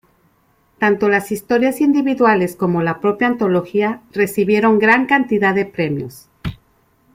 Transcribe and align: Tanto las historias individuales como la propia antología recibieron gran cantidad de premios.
Tanto 0.79 1.09
las 1.09 1.31
historias 1.31 1.79
individuales 1.79 2.55
como 2.55 2.81
la 2.81 2.99
propia 2.99 3.27
antología 3.27 4.01
recibieron 4.11 4.79
gran 4.79 5.05
cantidad 5.05 5.53
de 5.53 5.67
premios. 5.67 6.27